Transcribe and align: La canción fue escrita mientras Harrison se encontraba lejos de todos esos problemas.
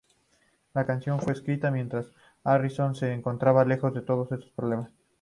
La 0.73 0.83
canción 0.87 1.19
fue 1.21 1.33
escrita 1.33 1.69
mientras 1.69 2.11
Harrison 2.43 2.95
se 2.95 3.13
encontraba 3.13 3.65
lejos 3.65 3.93
de 3.93 4.01
todos 4.01 4.31
esos 4.31 4.49
problemas. 4.49 4.89